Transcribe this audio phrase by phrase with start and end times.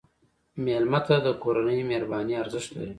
[0.65, 2.89] مېلمه ته د کورنۍ مهرباني ارزښت لري.